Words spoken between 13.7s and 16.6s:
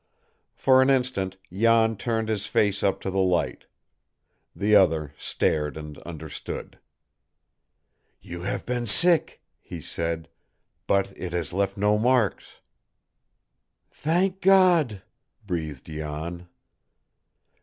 "Thank God!" breathed Jan.